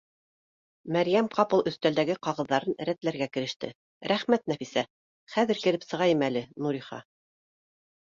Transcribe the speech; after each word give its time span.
Мәрйәм 0.95 1.29
ҡапыл 1.35 1.61
өҫтәлдәге 1.71 2.15
ҡағыҙҙарын 2.29 2.79
рәтләргә 2.91 3.29
кереште:— 3.37 3.71
Рәхмәт, 4.15 4.49
Нәфисә, 4.55 4.87
хәҙер 5.37 5.65
кереп 5.69 5.89
сығайым 5.93 6.29
әле 6.33 6.47
Нуриха 6.67 7.05